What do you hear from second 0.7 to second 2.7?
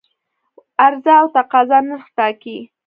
عرضه او تقاضا نرخ ټاکي.